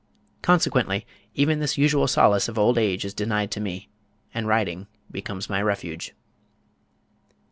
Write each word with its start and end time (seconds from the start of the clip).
Consequently 0.41 1.05
even 1.35 1.59
this 1.59 1.77
usual 1.77 2.07
solace 2.07 2.47
of 2.49 2.57
old 2.57 2.79
age 2.79 3.05
is 3.05 3.13
denied 3.13 3.51
to 3.51 3.61
me, 3.61 3.87
and 4.33 4.47
writing 4.47 4.87
becomes 5.11 5.47
my 5.47 5.61
refuge. 5.61 6.15